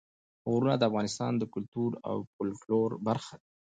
[0.51, 3.47] غرونه د افغانستان د کلتور او فولکلور برخه ده.